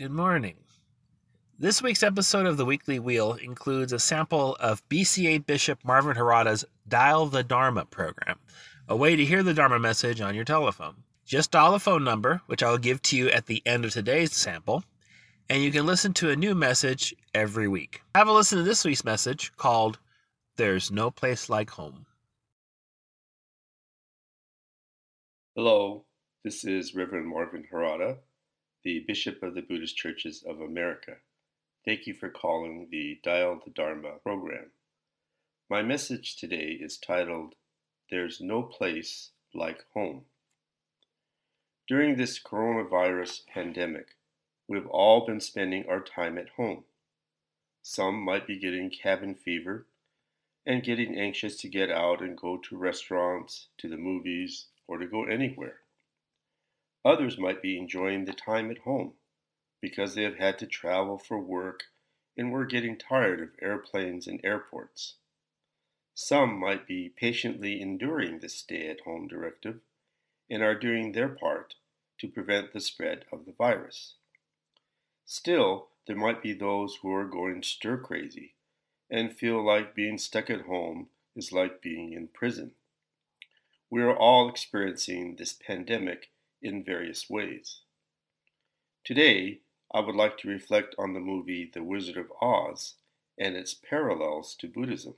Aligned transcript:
Good 0.00 0.12
morning. 0.12 0.56
This 1.58 1.82
week's 1.82 2.02
episode 2.02 2.46
of 2.46 2.56
the 2.56 2.64
Weekly 2.64 2.98
Wheel 2.98 3.34
includes 3.34 3.92
a 3.92 3.98
sample 3.98 4.56
of 4.58 4.88
BCA 4.88 5.44
Bishop 5.44 5.84
Marvin 5.84 6.16
Harada's 6.16 6.64
Dial 6.88 7.26
the 7.26 7.42
Dharma 7.42 7.84
program, 7.84 8.38
a 8.88 8.96
way 8.96 9.14
to 9.14 9.26
hear 9.26 9.42
the 9.42 9.52
Dharma 9.52 9.78
message 9.78 10.22
on 10.22 10.34
your 10.34 10.46
telephone. 10.46 11.02
Just 11.26 11.50
dial 11.50 11.72
the 11.72 11.78
phone 11.78 12.02
number, 12.02 12.40
which 12.46 12.62
I'll 12.62 12.78
give 12.78 13.02
to 13.02 13.16
you 13.18 13.28
at 13.28 13.44
the 13.44 13.62
end 13.66 13.84
of 13.84 13.90
today's 13.90 14.34
sample, 14.34 14.84
and 15.50 15.62
you 15.62 15.70
can 15.70 15.84
listen 15.84 16.14
to 16.14 16.30
a 16.30 16.34
new 16.34 16.54
message 16.54 17.14
every 17.34 17.68
week. 17.68 18.00
Have 18.14 18.26
a 18.26 18.32
listen 18.32 18.56
to 18.56 18.64
this 18.64 18.86
week's 18.86 19.04
message 19.04 19.52
called 19.58 19.98
There's 20.56 20.90
No 20.90 21.10
Place 21.10 21.50
Like 21.50 21.68
Home. 21.72 22.06
Hello, 25.54 26.06
this 26.42 26.64
is 26.64 26.94
Reverend 26.94 27.28
Marvin 27.28 27.64
Harada, 27.70 28.16
the 28.82 29.04
Bishop 29.06 29.42
of 29.42 29.54
the 29.54 29.60
Buddhist 29.60 29.96
Churches 29.96 30.42
of 30.46 30.60
America. 30.60 31.16
Thank 31.84 32.06
you 32.06 32.14
for 32.14 32.30
calling 32.30 32.88
the 32.90 33.18
Dial 33.22 33.60
the 33.64 33.70
Dharma 33.70 34.12
program. 34.22 34.70
My 35.68 35.82
message 35.82 36.36
today 36.36 36.78
is 36.80 36.98
titled, 36.98 37.54
There's 38.10 38.40
No 38.40 38.62
Place 38.62 39.30
Like 39.54 39.84
Home. 39.94 40.22
During 41.86 42.16
this 42.16 42.40
coronavirus 42.42 43.46
pandemic, 43.46 44.16
we've 44.68 44.86
all 44.86 45.26
been 45.26 45.40
spending 45.40 45.84
our 45.88 46.00
time 46.00 46.38
at 46.38 46.50
home. 46.50 46.84
Some 47.82 48.22
might 48.22 48.46
be 48.46 48.58
getting 48.58 48.90
cabin 48.90 49.34
fever 49.34 49.86
and 50.64 50.82
getting 50.82 51.18
anxious 51.18 51.56
to 51.60 51.68
get 51.68 51.90
out 51.90 52.20
and 52.20 52.36
go 52.36 52.56
to 52.56 52.76
restaurants, 52.76 53.68
to 53.78 53.88
the 53.88 53.96
movies, 53.96 54.66
or 54.86 54.98
to 54.98 55.06
go 55.06 55.24
anywhere. 55.24 55.79
Others 57.04 57.38
might 57.38 57.62
be 57.62 57.78
enjoying 57.78 58.24
the 58.24 58.32
time 58.32 58.70
at 58.70 58.78
home 58.78 59.14
because 59.80 60.14
they 60.14 60.22
have 60.22 60.36
had 60.36 60.58
to 60.58 60.66
travel 60.66 61.18
for 61.18 61.38
work 61.38 61.84
and 62.36 62.52
were 62.52 62.66
getting 62.66 62.96
tired 62.96 63.40
of 63.40 63.50
airplanes 63.62 64.26
and 64.26 64.40
airports. 64.44 65.14
Some 66.14 66.58
might 66.58 66.86
be 66.86 67.08
patiently 67.08 67.80
enduring 67.80 68.40
the 68.40 68.48
stay 68.48 68.88
at 68.88 69.00
home 69.00 69.26
directive 69.26 69.80
and 70.50 70.62
are 70.62 70.74
doing 70.74 71.12
their 71.12 71.28
part 71.28 71.74
to 72.18 72.28
prevent 72.28 72.72
the 72.72 72.80
spread 72.80 73.24
of 73.32 73.46
the 73.46 73.52
virus. 73.52 74.14
Still, 75.24 75.88
there 76.06 76.16
might 76.16 76.42
be 76.42 76.52
those 76.52 76.98
who 77.00 77.12
are 77.14 77.24
going 77.24 77.62
stir 77.62 77.96
crazy 77.96 78.54
and 79.10 79.36
feel 79.36 79.64
like 79.64 79.94
being 79.94 80.18
stuck 80.18 80.50
at 80.50 80.62
home 80.62 81.08
is 81.34 81.52
like 81.52 81.80
being 81.80 82.12
in 82.12 82.28
prison. 82.28 82.72
We 83.88 84.02
are 84.02 84.16
all 84.16 84.48
experiencing 84.48 85.36
this 85.36 85.52
pandemic 85.52 86.30
in 86.62 86.84
various 86.84 87.28
ways. 87.28 87.80
Today, 89.04 89.60
I 89.92 90.00
would 90.00 90.14
like 90.14 90.38
to 90.38 90.48
reflect 90.48 90.94
on 90.98 91.14
the 91.14 91.20
movie 91.20 91.70
The 91.72 91.82
Wizard 91.82 92.16
of 92.16 92.32
Oz 92.40 92.94
and 93.38 93.56
its 93.56 93.74
parallels 93.74 94.54
to 94.56 94.68
Buddhism. 94.68 95.14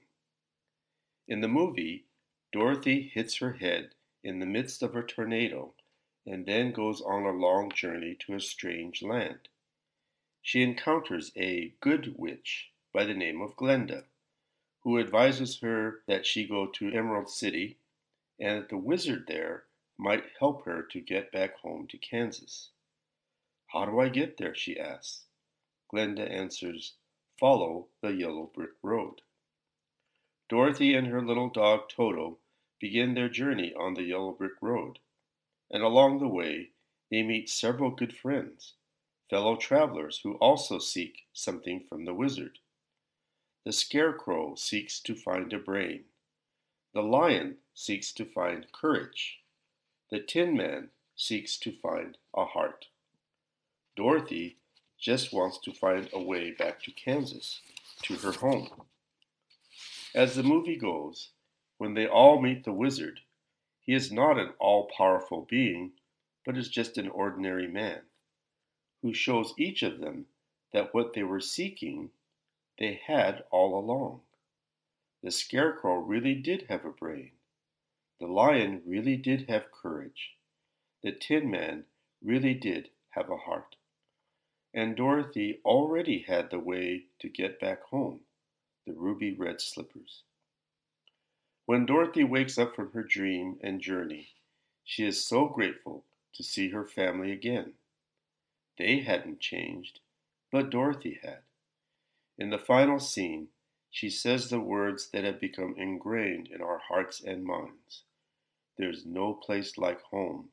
In 1.26 1.40
the 1.40 1.48
movie, 1.48 2.06
Dorothy 2.52 3.02
hits 3.02 3.38
her 3.38 3.54
head 3.54 3.94
in 4.22 4.38
the 4.38 4.46
midst 4.46 4.82
of 4.82 4.94
a 4.94 5.02
tornado 5.02 5.74
and 6.24 6.46
then 6.46 6.72
goes 6.72 7.00
on 7.00 7.24
a 7.24 7.32
long 7.32 7.70
journey 7.72 8.16
to 8.20 8.34
a 8.34 8.40
strange 8.40 9.02
land. 9.02 9.48
She 10.40 10.62
encounters 10.62 11.32
a 11.36 11.74
good 11.80 12.14
witch 12.16 12.70
by 12.92 13.04
the 13.04 13.14
name 13.14 13.40
of 13.40 13.56
Glenda, 13.56 14.04
who 14.80 14.98
advises 14.98 15.60
her 15.60 16.02
that 16.06 16.26
she 16.26 16.46
go 16.46 16.66
to 16.66 16.92
Emerald 16.92 17.28
City 17.28 17.78
and 18.38 18.62
that 18.62 18.68
the 18.68 18.76
wizard 18.76 19.26
there 19.26 19.64
might 19.98 20.24
help 20.38 20.64
her 20.64 20.82
to 20.82 21.00
get 21.00 21.32
back 21.32 21.58
home 21.58 21.86
to 21.88 21.98
Kansas. 21.98 22.70
How 23.68 23.86
do 23.86 24.00
I 24.00 24.08
get 24.08 24.36
there? 24.36 24.54
she 24.54 24.78
asks. 24.78 25.26
Glenda 25.92 26.30
answers, 26.30 26.94
Follow 27.38 27.88
the 28.00 28.12
yellow 28.12 28.50
brick 28.54 28.72
road. 28.82 29.22
Dorothy 30.48 30.94
and 30.94 31.06
her 31.06 31.22
little 31.22 31.48
dog 31.48 31.88
Toto 31.88 32.38
begin 32.80 33.14
their 33.14 33.28
journey 33.28 33.74
on 33.74 33.94
the 33.94 34.02
yellow 34.02 34.32
brick 34.32 34.60
road, 34.60 34.98
and 35.70 35.82
along 35.82 36.18
the 36.18 36.28
way 36.28 36.70
they 37.10 37.22
meet 37.22 37.48
several 37.48 37.90
good 37.90 38.16
friends, 38.16 38.74
fellow 39.28 39.56
travelers 39.56 40.20
who 40.22 40.34
also 40.34 40.78
seek 40.78 41.26
something 41.32 41.84
from 41.88 42.04
the 42.04 42.14
wizard. 42.14 42.58
The 43.64 43.72
scarecrow 43.72 44.54
seeks 44.56 45.00
to 45.00 45.14
find 45.14 45.52
a 45.52 45.58
brain. 45.58 46.04
The 46.94 47.02
lion 47.02 47.58
seeks 47.74 48.12
to 48.14 48.24
find 48.24 48.70
courage. 48.72 49.41
The 50.12 50.20
tin 50.20 50.54
man 50.54 50.90
seeks 51.16 51.56
to 51.60 51.72
find 51.72 52.18
a 52.36 52.44
heart. 52.44 52.84
Dorothy 53.96 54.58
just 55.00 55.32
wants 55.32 55.58
to 55.60 55.72
find 55.72 56.10
a 56.12 56.20
way 56.20 56.50
back 56.50 56.82
to 56.82 56.90
Kansas, 56.90 57.62
to 58.02 58.16
her 58.16 58.32
home. 58.32 58.68
As 60.14 60.34
the 60.34 60.42
movie 60.42 60.76
goes, 60.76 61.30
when 61.78 61.94
they 61.94 62.06
all 62.06 62.42
meet 62.42 62.64
the 62.64 62.74
wizard, 62.74 63.20
he 63.80 63.94
is 63.94 64.12
not 64.12 64.38
an 64.38 64.50
all 64.58 64.90
powerful 64.94 65.46
being, 65.48 65.92
but 66.44 66.58
is 66.58 66.68
just 66.68 66.98
an 66.98 67.08
ordinary 67.08 67.66
man, 67.66 68.02
who 69.00 69.14
shows 69.14 69.54
each 69.56 69.82
of 69.82 69.98
them 69.98 70.26
that 70.74 70.92
what 70.92 71.14
they 71.14 71.22
were 71.22 71.40
seeking 71.40 72.10
they 72.78 73.00
had 73.06 73.44
all 73.50 73.78
along. 73.78 74.20
The 75.22 75.30
scarecrow 75.30 75.96
really 75.96 76.34
did 76.34 76.66
have 76.68 76.84
a 76.84 76.90
brain. 76.90 77.30
The 78.22 78.28
lion 78.28 78.82
really 78.86 79.16
did 79.16 79.50
have 79.50 79.72
courage. 79.72 80.36
The 81.02 81.10
tin 81.10 81.50
man 81.50 81.86
really 82.22 82.54
did 82.54 82.90
have 83.10 83.28
a 83.28 83.36
heart 83.36 83.74
and 84.74 84.96
Dorothy 84.96 85.60
already 85.64 86.20
had 86.20 86.50
the 86.50 86.58
way 86.58 87.06
to 87.18 87.28
get 87.28 87.60
back 87.60 87.82
home 87.84 88.20
the 88.86 88.92
ruby 88.92 89.32
red 89.32 89.60
slippers. 89.60 90.22
When 91.66 91.84
Dorothy 91.84 92.24
wakes 92.24 92.58
up 92.58 92.74
from 92.74 92.92
her 92.92 93.02
dream 93.02 93.58
and 93.60 93.80
journey, 93.80 94.30
she 94.84 95.04
is 95.04 95.24
so 95.24 95.46
grateful 95.46 96.04
to 96.34 96.42
see 96.42 96.70
her 96.70 96.86
family 96.86 97.30
again. 97.30 97.74
They 98.78 99.00
hadn't 99.00 99.40
changed, 99.40 100.00
but 100.50 100.70
Dorothy 100.70 101.20
had. 101.22 101.40
In 102.38 102.50
the 102.50 102.58
final 102.58 102.98
scene, 102.98 103.48
she 103.90 104.10
says 104.10 104.48
the 104.48 104.58
words 104.58 105.10
that 105.10 105.24
have 105.24 105.38
become 105.38 105.74
ingrained 105.76 106.48
in 106.48 106.62
our 106.62 106.78
hearts 106.78 107.20
and 107.20 107.44
minds 107.44 108.04
There's 108.78 109.04
no 109.04 109.34
place 109.34 109.76
like 109.76 110.00
home. 110.02 110.48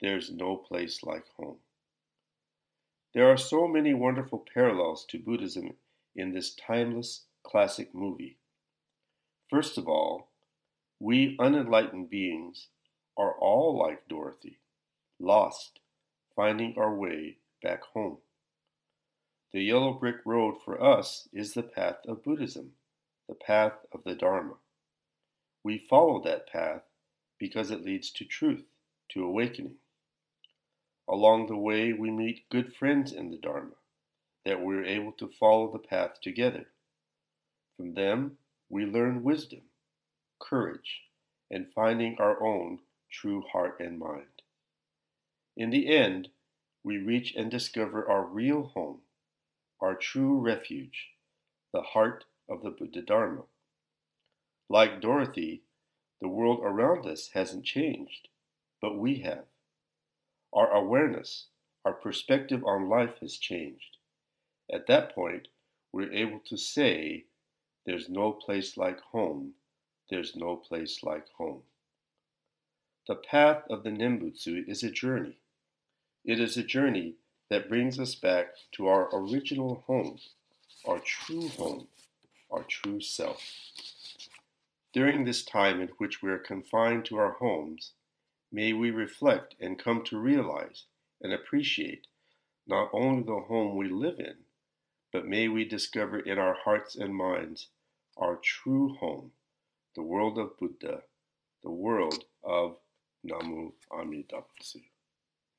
There's 0.00 0.30
no 0.30 0.56
place 0.56 1.02
like 1.02 1.26
home. 1.36 1.58
There 3.12 3.28
are 3.28 3.36
so 3.36 3.66
many 3.66 3.92
wonderful 3.92 4.46
parallels 4.54 5.04
to 5.06 5.18
Buddhism 5.18 5.76
in 6.14 6.32
this 6.32 6.54
timeless 6.54 7.24
classic 7.42 7.94
movie. 7.94 8.38
First 9.48 9.78
of 9.78 9.88
all, 9.88 10.28
we 11.00 11.36
unenlightened 11.40 12.08
beings 12.08 12.68
are 13.16 13.34
all 13.34 13.76
like 13.76 14.06
Dorothy, 14.08 14.60
lost, 15.18 15.80
finding 16.36 16.74
our 16.78 16.94
way 16.94 17.38
back 17.62 17.82
home. 17.82 18.18
The 19.52 19.62
yellow 19.62 19.92
brick 19.92 20.18
road 20.24 20.62
for 20.64 20.80
us 20.80 21.28
is 21.32 21.54
the 21.54 21.64
path 21.64 21.96
of 22.06 22.22
Buddhism, 22.22 22.72
the 23.28 23.34
path 23.34 23.72
of 23.92 24.04
the 24.04 24.14
Dharma. 24.14 24.54
We 25.64 25.78
follow 25.78 26.22
that 26.22 26.46
path 26.46 26.82
because 27.40 27.72
it 27.72 27.84
leads 27.84 28.10
to 28.12 28.24
truth, 28.24 28.66
to 29.08 29.24
awakening. 29.24 29.74
Along 31.08 31.48
the 31.48 31.56
way, 31.56 31.92
we 31.92 32.10
meet 32.10 32.48
good 32.50 32.72
friends 32.76 33.12
in 33.12 33.30
the 33.30 33.38
Dharma, 33.38 33.74
that 34.44 34.60
we're 34.60 34.84
able 34.84 35.12
to 35.12 35.26
follow 35.26 35.72
the 35.72 35.78
path 35.80 36.20
together. 36.22 36.66
From 37.76 37.94
them, 37.94 38.36
we 38.68 38.84
learn 38.84 39.24
wisdom, 39.24 39.62
courage, 40.38 41.00
and 41.50 41.72
finding 41.74 42.16
our 42.18 42.40
own 42.40 42.78
true 43.10 43.42
heart 43.52 43.80
and 43.80 43.98
mind. 43.98 44.42
In 45.56 45.70
the 45.70 45.88
end, 45.88 46.28
we 46.84 46.98
reach 46.98 47.34
and 47.34 47.50
discover 47.50 48.08
our 48.08 48.24
real 48.24 48.62
home, 48.74 49.00
our 49.80 49.94
true 49.94 50.38
refuge, 50.38 51.08
the 51.72 51.82
heart 51.82 52.24
of 52.48 52.62
the 52.62 52.70
Buddha 52.70 53.02
Dharma. 53.02 53.42
Like 54.68 55.00
Dorothy, 55.00 55.62
the 56.20 56.28
world 56.28 56.60
around 56.62 57.06
us 57.06 57.30
hasn't 57.34 57.64
changed, 57.64 58.28
but 58.80 58.98
we 58.98 59.20
have. 59.20 59.44
Our 60.52 60.70
awareness, 60.70 61.46
our 61.84 61.92
perspective 61.92 62.64
on 62.64 62.88
life 62.88 63.18
has 63.20 63.36
changed. 63.36 63.96
At 64.72 64.86
that 64.86 65.14
point, 65.14 65.48
we're 65.92 66.12
able 66.12 66.40
to 66.46 66.56
say, 66.56 67.24
There's 67.86 68.08
no 68.08 68.32
place 68.32 68.76
like 68.76 69.00
home. 69.00 69.54
There's 70.10 70.36
no 70.36 70.56
place 70.56 71.02
like 71.02 71.28
home. 71.38 71.62
The 73.06 73.14
path 73.14 73.62
of 73.70 73.82
the 73.82 73.90
Nembutsu 73.90 74.68
is 74.68 74.82
a 74.82 74.90
journey. 74.90 75.38
It 76.24 76.38
is 76.38 76.56
a 76.56 76.62
journey 76.62 77.14
that 77.48 77.68
brings 77.68 77.98
us 77.98 78.14
back 78.14 78.48
to 78.72 78.86
our 78.86 79.08
original 79.12 79.82
home, 79.86 80.18
our 80.84 81.00
true 81.00 81.48
home, 81.48 81.88
our 82.50 82.62
true 82.62 83.00
self. 83.00 83.42
During 84.92 85.24
this 85.24 85.44
time 85.44 85.80
in 85.80 85.88
which 85.98 86.20
we 86.22 86.30
are 86.30 86.38
confined 86.38 87.04
to 87.06 87.16
our 87.16 87.32
homes, 87.32 87.92
may 88.50 88.72
we 88.72 88.90
reflect 88.90 89.54
and 89.60 89.78
come 89.78 90.02
to 90.04 90.18
realize 90.18 90.86
and 91.20 91.32
appreciate 91.32 92.06
not 92.66 92.90
only 92.92 93.22
the 93.22 93.40
home 93.40 93.76
we 93.76 93.88
live 93.88 94.18
in, 94.18 94.36
but 95.12 95.26
may 95.26 95.48
we 95.48 95.64
discover 95.64 96.18
in 96.18 96.38
our 96.38 96.54
hearts 96.54 96.96
and 96.96 97.14
minds 97.14 97.68
our 98.16 98.36
true 98.36 98.94
home, 98.96 99.32
the 99.94 100.02
world 100.02 100.38
of 100.38 100.58
Buddha, 100.58 101.02
the 101.62 101.70
world 101.70 102.24
of 102.42 102.76
Namu 103.22 103.72
Amida 103.92 104.36
Butsu. 104.36 104.82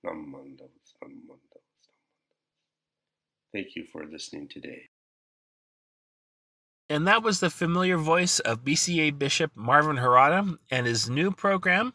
Namanda 0.03 0.67
Namanda 1.03 1.59
Thank 3.51 3.75
you 3.75 3.85
for 3.91 4.05
listening 4.05 4.47
today. 4.47 4.89
And 6.91 7.07
that 7.07 7.23
was 7.23 7.39
the 7.39 7.49
familiar 7.49 7.95
voice 7.95 8.39
of 8.39 8.65
BCA 8.65 9.17
Bishop 9.17 9.53
Marvin 9.55 9.95
Harada 9.95 10.57
and 10.69 10.85
his 10.85 11.09
new 11.09 11.31
program, 11.31 11.93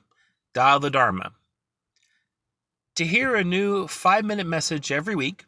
Dial 0.54 0.80
the 0.80 0.88
Dharma. 0.88 1.32
To 2.94 3.04
hear 3.04 3.36
a 3.36 3.44
new 3.44 3.88
five 3.88 4.24
minute 4.24 4.46
message 4.46 4.90
every 4.90 5.14
week, 5.14 5.44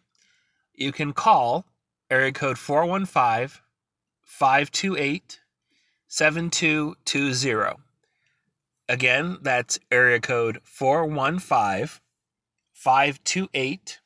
you 0.75 0.93
can 0.93 1.15
call 1.15 1.65
area 2.11 2.31
code 2.31 2.59
415 2.59 3.63
528 4.21 5.41
7220. 6.09 7.77
Again, 8.87 9.39
that's 9.41 9.79
area 9.91 10.21
code 10.21 10.61
415 10.63 12.03
528 12.75 14.01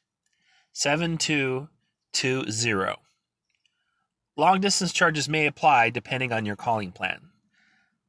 7220. 0.73 3.12
Long 4.43 4.61
distance 4.61 4.93
charges 4.93 5.29
may 5.29 5.47
apply 5.47 5.91
depending 5.91 6.33
on 6.33 6.45
your 6.45 6.57
calling 6.57 6.91
plan. 6.91 7.29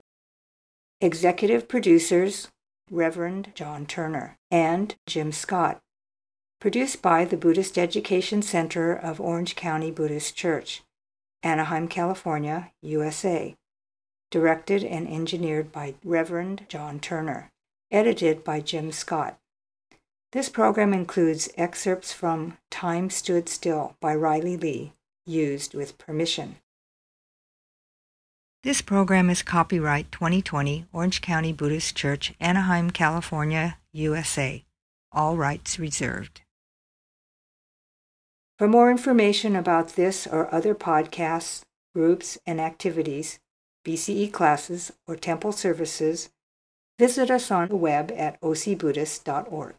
executive 1.01 1.67
producers 1.67 2.47
Reverend 2.93 3.53
John 3.55 3.87
Turner 3.87 4.39
and 4.51 4.95
Jim 5.07 5.33
Scott. 5.33 5.81
Produced 6.61 7.01
by 7.01 7.25
the 7.25 7.39
Buddhist 7.39 7.79
Education 7.79 8.43
Center 8.43 8.93
of 8.93 9.19
Orange 9.19 9.57
County 9.57 9.91
Buddhist 9.91 10.37
Church, 10.37 10.83
Anaheim, 11.43 11.89
California, 11.89 12.71
USA. 12.83 13.57
Directed 14.31 14.85
and 14.85 15.09
engineered 15.09 15.73
by 15.73 15.95
Reverend 16.05 16.67
John 16.69 17.01
Turner. 17.01 17.51
Edited 17.91 18.45
by 18.45 18.61
Jim 18.61 18.93
Scott. 18.93 19.39
This 20.33 20.49
program 20.49 20.93
includes 20.93 21.49
excerpts 21.57 22.13
from 22.13 22.59
Time 22.71 23.11
Stood 23.11 23.49
Still 23.49 23.97
by 24.01 24.15
Riley 24.15 24.57
Lee, 24.57 24.93
used 25.27 25.75
with 25.75 25.99
permission. 25.99 26.57
This 28.65 28.81
program 28.81 29.29
is 29.29 29.43
copyright 29.43 30.13
2020 30.13 30.87
Orange 30.93 31.21
County 31.21 31.53
Buddhist 31.53 31.97
Church, 31.97 32.33
Anaheim, 32.39 32.93
California, 32.93 33.79
USA. 33.93 34.65
All 35.11 35.37
rights 35.37 35.81
reserved. 35.81 36.43
For 38.61 38.69
more 38.69 38.89
information 38.89 39.57
about 39.57 39.97
this 39.97 40.29
or 40.29 40.55
other 40.55 40.77
podcasts, 40.77 41.63
groups, 41.93 42.39
and 42.47 42.61
activities, 42.61 43.41
BCE 43.85 44.33
classes, 44.33 44.93
or 45.09 45.17
temple 45.17 45.51
services, 45.51 46.31
visit 47.01 47.33
us 47.33 47.51
on 47.51 47.67
the 47.67 47.75
web 47.75 48.13
at 48.17 48.41
ocbuddhist.org. 48.43 49.75